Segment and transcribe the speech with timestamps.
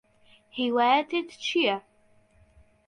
[0.57, 1.77] هیوایەتت چییە؟